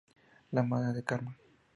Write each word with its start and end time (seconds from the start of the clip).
La 0.53 0.63
madre 0.63 0.93
de 0.93 1.03
Karma. 1.03 1.37